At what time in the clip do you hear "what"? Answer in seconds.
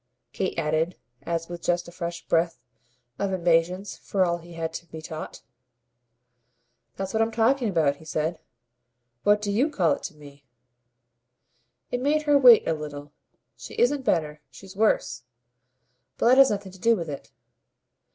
7.13-7.21, 9.21-9.43